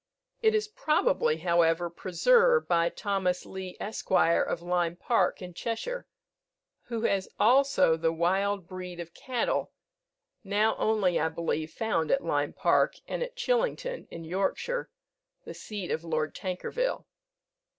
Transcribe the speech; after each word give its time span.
It 0.41 0.55
is 0.55 0.67
probably, 0.67 1.37
however, 1.37 1.87
preserved 1.87 2.67
by 2.67 2.89
Thomas 2.89 3.45
Leigh, 3.45 3.77
Esq. 3.79 4.09
of 4.09 4.63
Lyme 4.63 4.95
Park, 4.95 5.43
in 5.43 5.53
Cheshire, 5.53 6.07
who 6.85 7.01
has 7.01 7.29
also 7.39 7.95
the 7.97 8.11
wild 8.11 8.67
breed 8.67 8.99
of 8.99 9.13
cattle, 9.13 9.71
now 10.43 10.75
only, 10.77 11.19
I 11.19 11.29
believe, 11.29 11.69
found 11.71 12.09
at 12.09 12.23
Lyme 12.25 12.53
Park, 12.53 12.95
and 13.07 13.21
at 13.21 13.35
Chillington, 13.35 14.07
in 14.09 14.23
Yorkshire, 14.23 14.89
the 15.45 15.53
seat 15.53 15.91
of 15.91 16.03
Lord 16.03 16.33
Tankerville. 16.33 17.05